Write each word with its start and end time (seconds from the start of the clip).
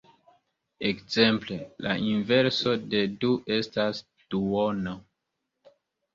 Ekzemple: 0.91 1.57
La 1.87 1.93
inverso 2.13 2.73
de 2.95 3.03
du 3.25 3.31
estas 3.59 4.01
duono. 4.35 4.97